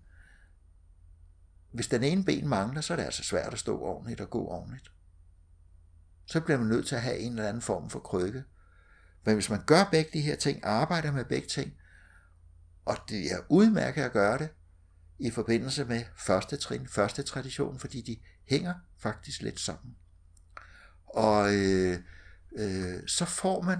Hvis 1.73 1.89
den 1.89 2.03
ene 2.03 2.25
ben 2.25 2.49
mangler, 2.49 2.81
så 2.81 2.93
er 2.93 2.97
det 2.97 3.05
altså 3.05 3.23
svært 3.23 3.53
at 3.53 3.59
stå 3.59 3.81
ordentligt 3.81 4.21
og 4.21 4.31
gå 4.31 4.47
ordentligt. 4.47 4.93
Så 6.27 6.41
bliver 6.41 6.59
man 6.59 6.69
nødt 6.69 6.87
til 6.87 6.95
at 6.95 7.03
have 7.03 7.19
en 7.19 7.33
eller 7.33 7.49
anden 7.49 7.63
form 7.63 7.91
for 7.91 7.99
krykke. 7.99 8.45
Men 9.25 9.35
hvis 9.35 9.51
man 9.51 9.65
gør 9.67 9.89
begge 9.91 10.11
de 10.13 10.21
her 10.21 10.37
ting, 10.37 10.61
arbejder 10.65 11.13
med 11.13 11.25
begge 11.25 11.49
ting, 11.49 11.73
og 12.85 12.97
det 13.09 13.33
er 13.33 13.39
udmærket 13.49 14.03
at 14.03 14.13
gøre 14.13 14.39
det 14.39 14.49
i 15.19 15.31
forbindelse 15.31 15.85
med 15.85 16.05
første 16.17 16.57
trin, 16.57 16.89
første 16.89 17.23
tradition, 17.23 17.79
fordi 17.79 18.01
de 18.01 18.17
hænger 18.45 18.75
faktisk 18.99 19.43
lidt 19.43 19.61
sammen. 19.61 19.97
Og 21.07 21.55
øh, 21.55 21.99
øh, 22.57 23.07
så 23.07 23.25
får 23.25 23.63
man 23.63 23.79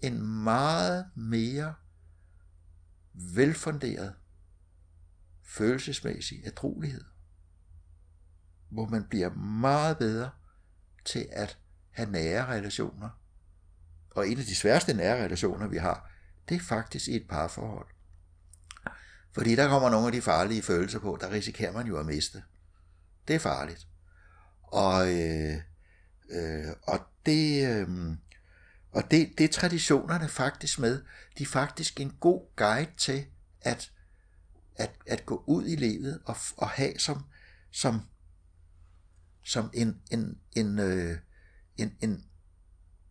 en 0.00 0.42
meget 0.42 1.06
mere 1.16 1.74
velfunderet 3.12 4.14
følelsesmæssig 5.42 6.42
ædruelighed, 6.46 7.04
hvor 8.68 8.86
man 8.86 9.04
bliver 9.04 9.34
meget 9.34 9.98
bedre 9.98 10.30
til 11.04 11.26
at 11.32 11.58
have 11.90 12.10
nære 12.10 12.46
relationer. 12.46 13.08
Og 14.10 14.28
en 14.28 14.38
af 14.38 14.44
de 14.44 14.54
sværeste 14.54 14.94
nære 14.94 15.24
relationer, 15.24 15.68
vi 15.68 15.76
har, 15.76 16.10
det 16.48 16.54
er 16.54 16.60
faktisk 16.60 17.08
i 17.08 17.16
et 17.16 17.28
parforhold. 17.28 17.86
Fordi 19.32 19.56
der 19.56 19.68
kommer 19.68 19.90
nogle 19.90 20.06
af 20.06 20.12
de 20.12 20.22
farlige 20.22 20.62
følelser 20.62 20.98
på, 20.98 21.18
der 21.20 21.30
risikerer 21.30 21.72
man 21.72 21.86
jo 21.86 21.98
at 21.98 22.06
miste. 22.06 22.42
Det 23.28 23.36
er 23.36 23.40
farligt. 23.40 23.86
Og, 24.62 25.14
øh, 25.14 25.56
øh, 26.30 26.72
og 26.82 27.00
det, 27.26 27.68
øh, 27.68 27.88
og 28.92 29.10
det, 29.10 29.32
det 29.38 29.44
er 29.44 29.48
traditionerne 29.48 30.28
faktisk 30.28 30.78
med. 30.78 31.02
De 31.38 31.42
er 31.42 31.46
faktisk 31.46 32.00
en 32.00 32.16
god 32.20 32.56
guide 32.56 32.90
til 32.96 33.26
at, 33.60 33.92
at, 34.76 34.90
at 35.06 35.26
gå 35.26 35.44
ud 35.46 35.66
i 35.66 35.76
livet 35.76 36.20
og, 36.24 36.36
og 36.56 36.68
have 36.68 36.98
som, 36.98 37.24
som, 37.70 38.00
som 39.44 39.70
en, 39.74 40.00
en, 40.10 40.38
en, 40.52 40.78
øh, 40.78 41.18
en, 41.76 41.96
en, 42.00 42.24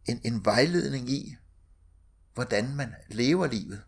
en, 0.06 0.22
en 0.24 0.46
vejledning 0.46 1.10
i, 1.10 1.36
hvordan 2.34 2.76
man 2.76 2.94
lever 3.10 3.48
livet. 3.48 3.84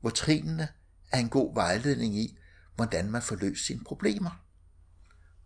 Hvor 0.00 0.10
trinene 0.10 0.68
er 1.12 1.18
en 1.18 1.28
god 1.28 1.54
vejledning 1.54 2.16
i, 2.16 2.38
hvordan 2.76 3.10
man 3.10 3.22
får 3.22 3.36
løst 3.36 3.66
sine 3.66 3.84
problemer. 3.84 4.44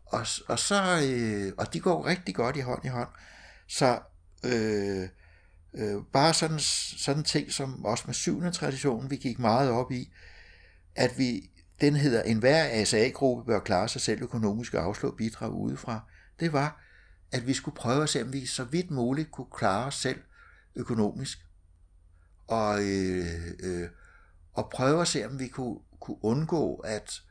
Og, 0.06 0.26
og, 0.48 0.58
så, 0.58 1.00
øh, 1.04 1.52
og 1.58 1.72
de 1.72 1.80
går 1.80 2.06
rigtig 2.06 2.34
godt 2.34 2.56
i 2.56 2.60
hånd 2.60 2.84
i 2.84 2.88
hånd. 2.88 3.08
Så 3.68 4.00
øh, 4.44 5.08
øh, 5.74 6.02
bare 6.12 6.34
sådan, 6.34 6.58
sådan 6.98 7.24
ting 7.24 7.52
som 7.52 7.84
også 7.84 8.04
med 8.06 8.14
syvende 8.14 8.50
traditionen, 8.50 9.10
vi 9.10 9.16
gik 9.16 9.38
meget 9.38 9.70
op 9.70 9.92
i, 9.92 10.12
at 10.94 11.18
vi, 11.18 11.50
den 11.80 11.96
hedder, 11.96 12.22
en 12.22 12.38
hver 12.38 12.64
ASA-gruppe 12.70 13.44
bør 13.44 13.60
klare 13.60 13.88
sig 13.88 14.00
selv 14.00 14.22
økonomisk 14.22 14.74
og 14.74 14.84
afslå 14.84 15.10
bidrag 15.10 15.50
udefra. 15.50 16.00
Det 16.40 16.52
var, 16.52 16.82
at 17.32 17.46
vi 17.46 17.52
skulle 17.52 17.76
prøve 17.76 18.02
at 18.02 18.08
se, 18.08 18.22
om 18.22 18.32
vi 18.32 18.46
så 18.46 18.64
vidt 18.64 18.90
muligt 18.90 19.30
kunne 19.30 19.50
klare 19.56 19.86
os 19.86 19.94
selv 19.94 20.20
økonomisk. 20.74 21.38
Og, 22.46 22.82
øh, 22.82 23.26
øh, 23.60 23.88
og 24.52 24.70
prøve 24.70 25.00
at 25.00 25.08
se, 25.08 25.26
om 25.26 25.38
vi 25.38 25.48
kunne, 25.48 25.78
kunne 26.00 26.24
undgå 26.24 26.76
at 26.76 27.22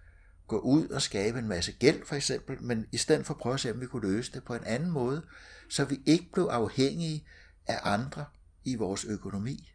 gå 0.48 0.60
ud 0.60 0.88
og 0.88 1.02
skabe 1.02 1.40
en 1.40 1.48
masse 1.48 1.72
gæld 1.72 2.06
for 2.06 2.16
eksempel, 2.16 2.64
men 2.64 2.88
i 2.92 2.98
stedet 2.98 3.26
for 3.26 3.34
at 3.34 3.40
prøve 3.40 3.54
at 3.54 3.60
se, 3.60 3.72
om 3.72 3.82
vi 3.82 3.86
kunne 3.86 4.12
løse 4.12 4.32
det 4.32 4.44
på 4.44 4.56
en 4.56 4.64
anden 4.64 4.92
måde, 4.92 5.26
så 5.70 5.86
vi 5.86 6.02
ikke 6.06 6.30
blev 6.34 6.44
afhængige 6.44 7.28
af 7.68 7.80
andre 7.84 8.26
i 8.64 8.76
vores 8.76 9.06
økonomi. 9.06 9.72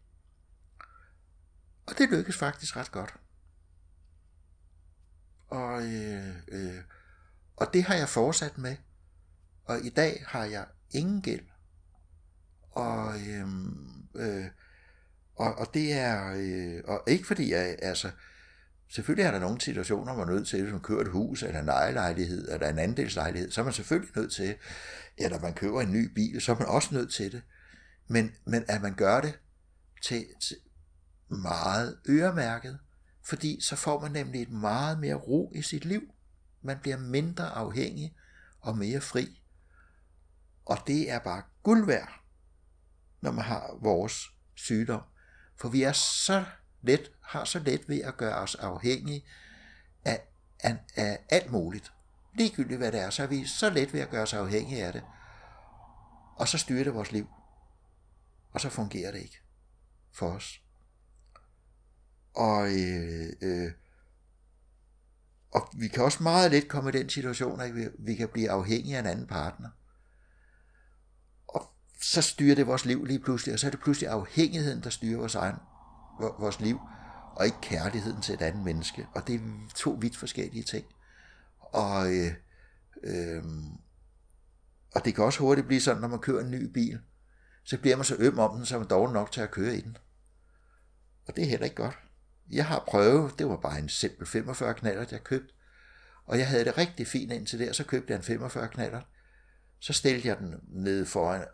Og 1.87 1.99
det 1.99 2.11
lykkedes 2.11 2.37
faktisk 2.37 2.77
ret 2.77 2.93
godt. 2.93 3.15
Og, 5.49 5.85
øh, 5.85 6.37
øh, 6.49 6.83
og 7.57 7.67
det 7.73 7.85
har 7.85 7.95
jeg 7.95 8.09
fortsat 8.09 8.59
med. 8.59 8.77
Og 9.65 9.85
i 9.85 9.89
dag 9.89 10.25
har 10.27 10.45
jeg 10.45 10.67
ingen 10.91 11.23
gæld. 11.23 11.47
Og, 12.71 13.21
øh, 13.21 13.49
øh, 14.15 14.47
og, 15.37 15.55
og 15.55 15.75
det 15.75 15.93
er, 15.93 16.35
øh, 16.37 16.83
og 16.85 17.03
ikke 17.07 17.27
fordi 17.27 17.53
jeg, 17.53 17.77
altså, 17.83 18.11
selvfølgelig 18.89 19.27
er 19.27 19.31
der 19.31 19.39
nogle 19.39 19.61
situationer, 19.61 20.15
hvor 20.15 20.25
man 20.25 20.35
er 20.35 20.37
nødt 20.39 20.49
til, 20.49 20.63
hvis 20.63 20.73
man 20.73 20.83
kører 20.83 21.01
et 21.01 21.13
hus, 21.13 21.43
eller 21.43 21.61
en 21.61 21.69
ejerlejlighed, 21.69 22.53
eller 22.53 22.69
en 22.69 22.79
andelslejlighed, 22.79 23.51
så 23.51 23.61
er 23.61 23.65
man 23.65 23.75
selvfølgelig 23.75 24.17
nødt 24.17 24.33
til, 24.33 24.57
eller 25.17 25.41
man 25.41 25.55
køber 25.55 25.81
en 25.81 25.93
ny 25.93 26.13
bil, 26.15 26.41
så 26.41 26.53
er 26.53 26.59
man 26.59 26.69
også 26.69 26.95
nødt 26.95 27.13
til 27.13 27.33
det. 27.33 27.43
Men, 28.09 28.35
men 28.45 28.65
at 28.69 28.83
man 28.83 28.95
gør 28.95 29.21
det 29.21 29.39
til, 30.03 30.27
til 30.41 30.57
meget 31.29 31.99
øremærket, 32.09 32.79
fordi 33.25 33.61
så 33.61 33.77
får 33.77 34.01
man 34.01 34.13
nemlig 34.13 34.43
et 34.43 34.51
meget 34.51 34.99
mere 34.99 35.15
ro 35.15 35.53
i 35.55 35.63
sit 35.63 35.85
liv. 35.85 36.03
Man 36.63 36.79
bliver 36.83 36.97
mindre 36.97 37.45
afhængig 37.45 38.17
og 38.61 38.79
mere 38.79 39.01
fri. 39.01 39.43
Og 40.65 40.79
det 40.87 41.11
er 41.11 41.19
bare 41.19 41.43
guld 41.63 41.87
værd, 41.87 42.21
når 43.21 43.31
man 43.31 43.45
har 43.45 43.79
vores 43.83 44.31
sygdom. 44.55 45.03
For 45.57 45.69
vi 45.69 45.83
er 45.83 45.93
så 45.93 46.45
let, 46.83 47.11
har 47.21 47.45
så 47.45 47.59
let 47.59 47.89
ved 47.89 48.01
at 48.01 48.17
gøre 48.17 48.35
os 48.35 48.55
afhængige 48.55 49.25
af, 50.05 50.21
af, 50.61 50.77
af 50.97 51.19
alt 51.29 51.53
muligt. 51.53 51.93
Ligegyldigt 52.35 52.79
hvad 52.79 52.93
det 52.93 53.01
er, 53.01 53.11
så 53.11 53.23
er 53.23 53.27
vi 53.27 53.47
så 53.47 53.71
let 53.71 53.93
ved 53.93 54.01
at 54.01 54.11
gøre 54.11 54.23
os 54.23 54.35
afhængige 54.35 54.85
af 54.85 54.93
det. 54.93 55.03
Og 56.37 56.49
så 56.49 56.59
styrer 56.59 56.85
det 56.85 56.95
vores 56.95 57.13
liv. 57.13 57.29
Og 58.53 58.61
så 58.61 58.69
fungerer 58.69 59.13
det 59.13 59.19
ikke 59.19 59.41
for 60.13 60.29
os. 60.29 60.61
Og, 62.35 62.67
øh, 62.67 63.33
øh, 63.41 63.73
og 65.51 65.69
vi 65.77 65.89
kan 65.89 66.05
også 66.05 66.23
meget 66.23 66.51
let 66.51 66.69
komme 66.69 66.91
i 66.91 66.93
den 66.93 67.09
situation, 67.09 67.61
at 67.61 67.75
vi, 67.75 67.89
vi 67.99 68.15
kan 68.15 68.29
blive 68.29 68.51
afhængige 68.51 68.97
af 68.97 69.01
en 69.01 69.07
anden 69.07 69.27
partner. 69.27 69.69
Så 72.13 72.23
styrer 72.23 72.55
det 72.55 72.67
vores 72.67 72.85
liv 72.85 73.05
lige 73.05 73.19
pludselig, 73.19 73.53
og 73.53 73.59
så 73.59 73.67
er 73.67 73.71
det 73.71 73.81
pludselig 73.81 74.11
afhængigheden, 74.11 74.83
der 74.83 74.91
styrer 74.91 75.19
vores, 75.19 75.35
egen, 75.35 75.57
vores 76.19 76.61
liv, 76.61 76.81
og 77.37 77.45
ikke 77.45 77.61
kærligheden 77.63 78.23
til 78.23 78.35
et 78.35 78.43
andet 78.43 78.65
menneske. 78.65 79.07
Og 79.15 79.27
det 79.27 79.35
er 79.35 79.41
to 79.75 79.91
vidt 80.01 80.17
forskellige 80.17 80.63
ting. 80.63 80.87
Og, 81.59 82.15
øh, 82.15 82.33
øh, 83.03 83.45
og 84.95 85.05
det 85.05 85.15
kan 85.15 85.25
også 85.25 85.39
hurtigt 85.39 85.67
blive 85.67 85.81
sådan, 85.81 86.01
når 86.01 86.09
man 86.09 86.19
kører 86.19 86.45
en 86.45 86.51
ny 86.51 86.73
bil, 86.73 87.01
så 87.65 87.79
bliver 87.79 87.97
man 87.97 88.05
så 88.05 88.17
øm 88.19 88.39
om 88.39 88.57
den, 88.57 88.67
så 88.67 88.75
er 88.75 88.79
man 88.79 88.89
dog 88.89 89.13
nok 89.13 89.33
til 89.33 89.41
at 89.41 89.51
køre 89.51 89.77
i 89.77 89.81
den. 89.81 89.97
Og 91.29 91.37
det 91.37 91.45
er 91.45 91.49
heller 91.49 91.65
ikke 91.65 91.77
godt. 91.77 91.99
Jeg 92.51 92.67
har 92.67 92.85
prøvet, 92.87 93.39
det 93.39 93.49
var 93.49 93.57
bare 93.57 93.79
en 93.79 93.89
simpel 93.89 94.27
45 94.27 94.75
knaller, 94.75 95.05
jeg 95.11 95.25
købte, 95.25 95.55
og 96.25 96.39
jeg 96.39 96.49
havde 96.49 96.65
det 96.65 96.79
rigtig 96.79 97.07
fint 97.07 97.33
indtil 97.33 97.59
der, 97.59 97.73
så 97.73 97.85
købte 97.85 98.11
jeg 98.11 98.17
en 98.17 98.25
45 98.25 98.69
knaller. 98.69 99.01
Så 99.79 99.93
stillede 99.93 100.29
jeg 100.29 100.39
den 100.39 100.55
ned 100.69 101.07
foran, 101.07 101.45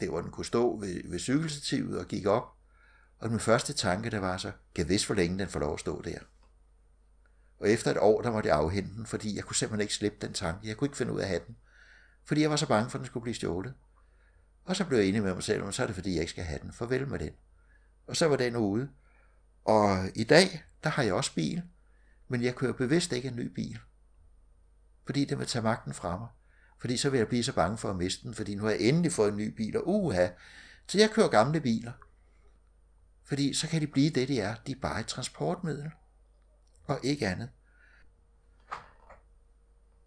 det 0.00 0.08
hvor 0.08 0.20
den 0.20 0.30
kunne 0.30 0.46
stå 0.46 0.78
ved, 0.80 1.10
ved 1.10 1.18
cykelstativet 1.18 1.98
og 1.98 2.06
gik 2.06 2.26
op. 2.26 2.56
Og 3.18 3.30
min 3.30 3.40
første 3.40 3.72
tanke, 3.72 4.10
der 4.10 4.18
var 4.18 4.36
så, 4.36 4.52
kan 4.74 4.88
vidst 4.88 5.06
hvor 5.06 5.14
længe 5.14 5.38
den 5.38 5.48
får 5.48 5.60
lov 5.60 5.74
at 5.74 5.80
stå 5.80 6.02
der. 6.02 6.18
Og 7.58 7.70
efter 7.70 7.90
et 7.90 7.98
år, 7.98 8.22
der 8.22 8.30
måtte 8.30 8.48
jeg 8.48 8.56
afhente 8.56 8.94
den, 8.94 9.06
fordi 9.06 9.36
jeg 9.36 9.44
kunne 9.44 9.56
simpelthen 9.56 9.80
ikke 9.80 9.94
slippe 9.94 10.18
den 10.26 10.32
tanke. 10.32 10.68
Jeg 10.68 10.76
kunne 10.76 10.86
ikke 10.86 10.96
finde 10.96 11.12
ud 11.12 11.18
af 11.18 11.22
at 11.22 11.28
have 11.28 11.40
den. 11.46 11.56
Fordi 12.24 12.40
jeg 12.40 12.50
var 12.50 12.56
så 12.56 12.68
bange 12.68 12.90
for, 12.90 12.98
at 12.98 13.00
den 13.00 13.06
skulle 13.06 13.22
blive 13.22 13.34
stjålet. 13.34 13.74
Og 14.64 14.76
så 14.76 14.84
blev 14.84 14.98
jeg 14.98 15.06
enig 15.08 15.22
med 15.22 15.34
mig 15.34 15.42
selv, 15.42 15.62
og 15.62 15.74
så 15.74 15.82
er 15.82 15.86
det 15.86 15.94
fordi, 15.94 16.12
jeg 16.12 16.20
ikke 16.20 16.30
skal 16.30 16.44
have 16.44 16.58
den. 16.62 16.72
Farvel 16.72 17.08
med 17.08 17.18
den. 17.18 17.30
Og 18.06 18.16
så 18.16 18.26
var 18.26 18.36
den 18.36 18.56
ude. 18.56 18.90
Og 19.64 20.08
i 20.14 20.24
dag, 20.24 20.64
der 20.84 20.90
har 20.90 21.02
jeg 21.02 21.14
også 21.14 21.34
bil, 21.34 21.62
men 22.28 22.42
jeg 22.42 22.54
kører 22.54 22.72
bevidst 22.72 23.12
ikke 23.12 23.28
en 23.28 23.36
ny 23.36 23.46
bil. 23.46 23.78
Fordi 25.04 25.24
det 25.24 25.38
vil 25.38 25.46
tage 25.46 25.62
magten 25.62 25.94
fra 25.94 26.18
mig. 26.18 26.28
Fordi 26.82 26.96
så 26.96 27.10
vil 27.10 27.18
jeg 27.18 27.28
blive 27.28 27.44
så 27.44 27.52
bange 27.52 27.78
for 27.78 27.90
at 27.90 27.96
miste 27.96 28.22
den, 28.22 28.34
fordi 28.34 28.54
nu 28.54 28.62
har 28.62 28.70
jeg 28.70 28.80
endelig 28.80 29.12
fået 29.12 29.28
en 29.28 29.36
ny 29.36 29.48
bil, 29.48 29.76
og 29.76 29.88
uha. 29.88 30.28
Så 30.86 30.98
jeg 30.98 31.10
kører 31.10 31.28
gamle 31.28 31.60
biler. 31.60 31.92
Fordi 33.24 33.54
så 33.54 33.68
kan 33.68 33.80
de 33.80 33.86
blive 33.86 34.10
det, 34.10 34.28
de 34.28 34.40
er. 34.40 34.54
De 34.66 34.72
er 34.72 34.80
bare 34.82 35.00
et 35.00 35.06
transportmiddel. 35.06 35.90
Og 36.84 37.00
ikke 37.02 37.26
andet. 37.26 37.48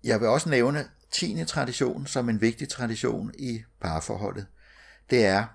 Jeg 0.03 0.19
vil 0.19 0.27
også 0.27 0.49
nævne 0.49 0.89
10. 1.11 1.45
tradition 1.45 2.07
som 2.07 2.29
en 2.29 2.41
vigtig 2.41 2.69
tradition 2.69 3.31
i 3.37 3.63
parforholdet. 3.79 4.47
Det 5.09 5.25
er, 5.25 5.45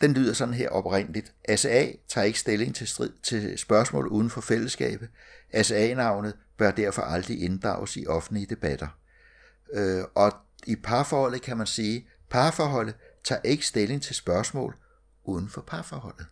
den 0.00 0.12
lyder 0.12 0.32
sådan 0.32 0.54
her 0.54 0.68
oprindeligt. 0.68 1.34
ASA 1.48 1.86
tager 2.08 2.24
ikke 2.24 2.38
stilling 2.38 2.74
til, 2.74 2.88
strid, 2.88 3.12
til 3.22 3.58
spørgsmål 3.58 4.08
uden 4.08 4.30
for 4.30 4.40
fællesskabet. 4.40 5.08
ASA-navnet 5.52 6.36
bør 6.56 6.70
derfor 6.70 7.02
aldrig 7.02 7.42
inddrages 7.42 7.96
i 7.96 8.06
offentlige 8.06 8.46
debatter. 8.46 8.99
Øh, 9.72 10.04
og 10.14 10.32
i 10.66 10.76
parforholdet 10.76 11.42
kan 11.42 11.56
man 11.56 11.66
sige, 11.66 12.08
parforholdet 12.30 12.94
tager 13.24 13.42
ikke 13.42 13.66
stilling 13.66 14.02
til 14.02 14.14
spørgsmål 14.14 14.76
uden 15.24 15.48
for 15.48 15.60
parforholdet. 15.60 16.26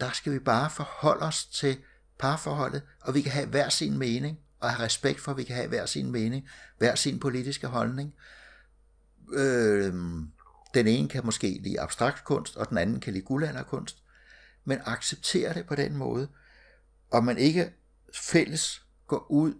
Der 0.00 0.10
skal 0.10 0.32
vi 0.32 0.38
bare 0.38 0.70
forholde 0.70 1.22
os 1.22 1.46
til 1.46 1.78
parforholdet, 2.18 2.82
og 3.00 3.14
vi 3.14 3.22
kan 3.22 3.32
have 3.32 3.46
hver 3.46 3.68
sin 3.68 3.98
mening, 3.98 4.38
og 4.60 4.70
have 4.70 4.84
respekt 4.84 5.20
for, 5.20 5.30
at 5.30 5.36
vi 5.36 5.44
kan 5.44 5.56
have 5.56 5.68
hver 5.68 5.86
sin 5.86 6.10
mening, 6.10 6.48
hver 6.78 6.94
sin 6.94 7.20
politiske 7.20 7.66
holdning. 7.66 8.14
Øh, 9.32 9.94
den 10.74 10.86
ene 10.86 11.08
kan 11.08 11.24
måske 11.26 11.60
lide 11.62 11.80
abstrakt 11.80 12.24
kunst, 12.24 12.56
og 12.56 12.68
den 12.68 12.78
anden 12.78 13.00
kan 13.00 13.12
lide 13.12 13.24
guldalderkunst, 13.24 14.02
men 14.64 14.78
acceptere 14.84 15.54
det 15.54 15.66
på 15.66 15.74
den 15.74 15.96
måde, 15.96 16.28
og 17.10 17.24
man 17.24 17.38
ikke 17.38 17.72
fælles 18.14 18.82
går 19.06 19.26
ud, 19.30 19.54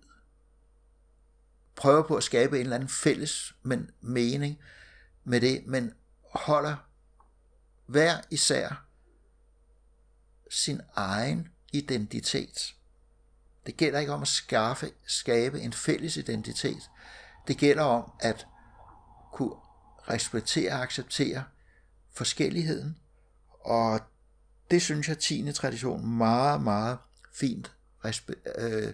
prøver 1.79 2.03
på 2.03 2.17
at 2.17 2.23
skabe 2.23 2.57
en 2.57 2.63
eller 2.63 2.77
anden 2.77 2.89
fælles 2.89 3.55
men 3.63 3.91
mening 4.01 4.59
med 5.25 5.41
det, 5.41 5.67
men 5.67 5.93
holder 6.35 6.77
hver 7.87 8.21
især 8.31 8.85
sin 10.51 10.81
egen 10.95 11.49
identitet. 11.73 12.75
Det 13.67 13.77
gælder 13.77 13.99
ikke 13.99 14.13
om 14.13 14.23
at 14.23 14.29
skaffe, 14.29 14.91
skabe 15.07 15.61
en 15.61 15.73
fælles 15.73 16.17
identitet. 16.17 16.91
Det 17.49 17.59
gælder 17.59 17.83
om 17.83 18.13
at 18.21 18.47
kunne 19.33 19.55
respektere 20.09 20.73
og 20.73 20.83
acceptere 20.83 21.45
forskelligheden. 22.13 22.99
Og 23.61 24.01
det 24.71 24.83
synes 24.83 25.09
jeg, 25.09 25.19
10. 25.19 25.53
tradition 25.53 26.07
meget, 26.07 26.63
meget 26.63 26.99
fint 27.33 27.73
øh, 28.59 28.93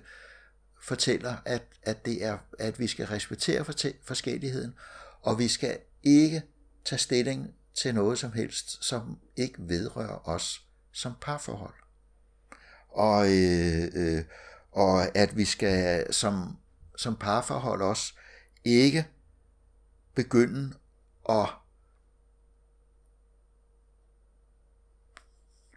fortæller, 0.84 1.36
at, 1.44 1.62
at, 1.82 2.04
det 2.04 2.24
er, 2.24 2.38
at 2.58 2.78
vi 2.78 2.86
skal 2.86 3.06
respektere 3.06 3.64
forskelligheden, 4.04 4.74
og 5.22 5.38
vi 5.38 5.48
skal 5.48 5.78
ikke 6.02 6.42
tage 6.84 6.98
stilling 6.98 7.54
til 7.74 7.94
noget 7.94 8.18
som 8.18 8.32
helst, 8.32 8.84
som 8.84 9.18
ikke 9.36 9.54
vedrører 9.58 10.28
os 10.28 10.62
som 10.92 11.12
parforhold. 11.20 11.74
Og, 12.88 13.26
øh, 13.26 13.88
øh, 13.94 14.24
og 14.72 15.16
at 15.16 15.36
vi 15.36 15.44
skal 15.44 16.14
som, 16.14 16.56
som 16.96 17.16
parforhold 17.16 17.82
også 17.82 18.12
ikke 18.64 19.06
begynde 20.14 20.74
at 21.28 21.48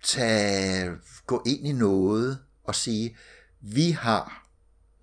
tage, 0.04 0.92
gå 1.26 1.44
ind 1.46 1.68
i 1.68 1.72
noget 1.72 2.40
og 2.64 2.76
sige, 2.76 3.18
vi 3.62 3.92
har 3.92 4.47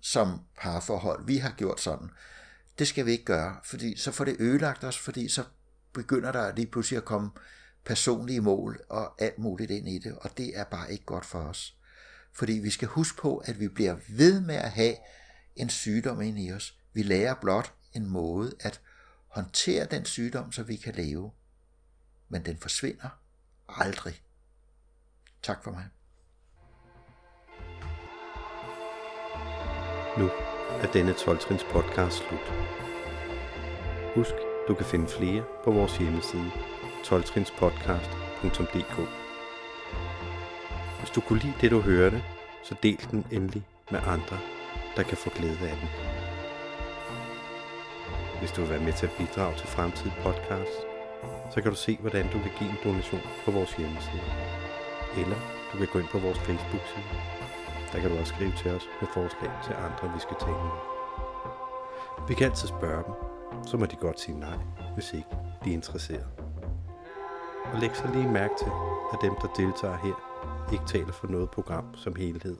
som 0.05 0.41
parforhold, 0.57 1.25
vi 1.25 1.37
har 1.37 1.51
gjort 1.51 1.81
sådan. 1.81 2.09
Det 2.79 2.87
skal 2.87 3.05
vi 3.05 3.11
ikke 3.11 3.25
gøre, 3.25 3.57
fordi 3.63 3.97
så 3.97 4.11
får 4.11 4.25
det 4.25 4.35
ødelagt 4.39 4.83
os, 4.83 4.97
fordi 4.97 5.29
så 5.29 5.43
begynder 5.93 6.31
der 6.31 6.55
lige 6.55 6.67
pludselig 6.67 6.97
at 6.97 7.05
komme 7.05 7.31
personlige 7.85 8.41
mål 8.41 8.81
og 8.89 9.21
alt 9.21 9.39
muligt 9.39 9.71
ind 9.71 9.89
i 9.89 9.99
det, 9.99 10.17
og 10.17 10.37
det 10.37 10.59
er 10.59 10.63
bare 10.63 10.91
ikke 10.91 11.05
godt 11.05 11.25
for 11.25 11.39
os. 11.39 11.77
Fordi 12.33 12.53
vi 12.53 12.69
skal 12.69 12.87
huske 12.87 13.21
på, 13.21 13.37
at 13.37 13.59
vi 13.59 13.67
bliver 13.67 13.97
ved 14.09 14.41
med 14.41 14.55
at 14.55 14.71
have 14.71 14.95
en 15.55 15.69
sygdom 15.69 16.21
ind 16.21 16.39
i 16.39 16.51
os. 16.51 16.77
Vi 16.93 17.03
lærer 17.03 17.35
blot 17.41 17.73
en 17.93 18.05
måde 18.05 18.53
at 18.59 18.81
håndtere 19.27 19.85
den 19.85 20.05
sygdom, 20.05 20.51
så 20.51 20.63
vi 20.63 20.75
kan 20.75 20.95
leve. 20.95 21.31
Men 22.29 22.45
den 22.45 22.57
forsvinder 22.57 23.09
aldrig. 23.67 24.21
Tak 25.43 25.63
for 25.63 25.71
mig. 25.71 25.85
Nu 30.17 30.29
er 30.81 30.87
denne 30.93 31.11
12-trins 31.11 31.63
podcast 31.63 32.17
slut. 32.17 32.53
Husk, 34.15 34.33
du 34.67 34.73
kan 34.73 34.85
finde 34.85 35.07
flere 35.07 35.43
på 35.63 35.71
vores 35.71 35.97
hjemmeside 35.97 36.51
12trinspodcast.dk 37.03 38.95
Hvis 40.99 41.09
du 41.15 41.21
kunne 41.21 41.39
lide 41.39 41.53
det, 41.61 41.71
du 41.71 41.79
hørte, 41.79 42.23
så 42.63 42.75
del 42.83 43.07
den 43.11 43.25
endelig 43.31 43.63
med 43.91 43.99
andre, 44.07 44.39
der 44.95 45.03
kan 45.03 45.17
få 45.17 45.29
glæde 45.29 45.59
af 45.69 45.77
den. 45.81 45.89
Hvis 48.39 48.51
du 48.51 48.61
vil 48.61 48.69
være 48.69 48.83
med 48.83 48.93
til 48.93 49.05
at 49.05 49.15
bidrage 49.17 49.57
til 49.57 49.67
fremtidige 49.67 50.15
podcasts, 50.23 50.77
så 51.53 51.61
kan 51.61 51.71
du 51.71 51.77
se, 51.77 51.97
hvordan 52.01 52.25
du 52.33 52.39
kan 52.39 52.51
give 52.59 52.69
en 52.69 52.77
donation 52.83 53.21
på 53.45 53.51
vores 53.51 53.73
hjemmeside. 53.73 54.21
Eller 55.17 55.37
du 55.71 55.77
kan 55.77 55.87
gå 55.87 55.99
ind 55.99 56.07
på 56.07 56.19
vores 56.19 56.39
Facebook-side. 56.39 57.44
Der 57.91 57.99
kan 58.01 58.11
du 58.11 58.17
også 58.17 58.33
skrive 58.35 58.51
til 58.57 58.71
os 58.75 58.89
med 59.01 59.09
forslag 59.13 59.51
til 59.63 59.73
andre, 59.73 60.13
vi 60.13 60.19
skal 60.19 60.37
tale 60.39 60.63
med. 60.69 60.77
Vi 62.27 62.33
kan 62.33 62.45
altid 62.45 62.67
spørge 62.67 63.03
dem, 63.03 63.13
så 63.67 63.77
må 63.77 63.85
de 63.85 63.95
godt 63.95 64.19
sige 64.19 64.39
nej, 64.39 64.57
hvis 64.93 65.13
ikke 65.13 65.29
de 65.63 65.69
er 65.69 65.73
interesseret. 65.73 66.27
Og 67.73 67.79
læg 67.79 67.95
så 67.95 68.07
lige 68.13 68.27
mærke 68.29 68.53
til, 68.59 68.71
at 69.13 69.19
dem, 69.21 69.35
der 69.41 69.47
deltager 69.57 69.97
her, 69.97 70.15
ikke 70.73 70.85
taler 70.85 71.11
for 71.11 71.27
noget 71.27 71.49
program 71.51 71.95
som 71.95 72.15
helhed. 72.15 72.57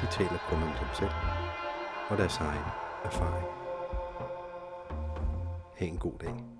De 0.00 0.06
taler 0.10 0.38
kun 0.48 0.62
om 0.62 0.72
dem 0.80 0.88
selv 0.94 1.10
og 2.08 2.18
deres 2.18 2.38
egen 2.38 2.64
erfaring. 3.04 3.46
Ha' 5.78 5.86
en 5.86 5.98
god 5.98 6.18
dag. 6.20 6.59